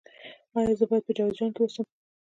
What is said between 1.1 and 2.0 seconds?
جوزجان کې اوسم؟